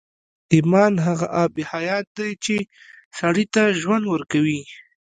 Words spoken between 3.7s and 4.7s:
ژوند ورکوي.